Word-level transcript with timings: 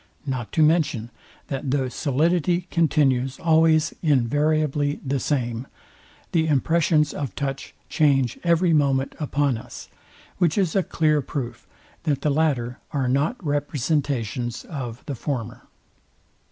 Not 0.25 0.51
to 0.53 0.63
mention, 0.63 1.11
that 1.45 1.69
though 1.69 1.87
solidity 1.87 2.61
continues 2.71 3.37
always 3.39 3.93
invariably 4.01 4.99
the 5.05 5.19
same, 5.19 5.67
the 6.31 6.47
impressions 6.47 7.13
of 7.13 7.35
touch 7.35 7.75
change 7.87 8.39
every 8.43 8.73
moment 8.73 9.13
upon 9.19 9.59
us; 9.59 9.89
which 10.39 10.57
is 10.57 10.75
a 10.75 10.81
clear 10.81 11.21
proof 11.21 11.67
that 12.05 12.21
the 12.21 12.31
latter 12.31 12.79
are 12.91 13.07
not 13.07 13.45
representations 13.45 14.65
of 14.65 15.05
the 15.05 15.13
former. 15.13 15.67